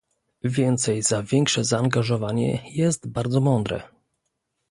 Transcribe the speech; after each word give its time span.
"więcej 0.43 1.01
za 1.01 1.23
większe 1.23 1.63
zaangażowanie" 1.63 2.63
jest 2.75 3.07
bardzo 3.07 3.41
mądre 3.41 3.83